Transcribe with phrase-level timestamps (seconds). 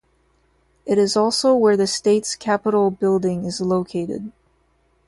[0.83, 4.31] It is also where the states capitol building is located.